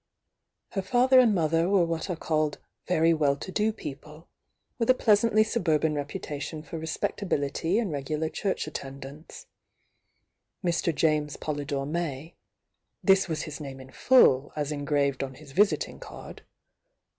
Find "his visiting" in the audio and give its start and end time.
15.35-15.99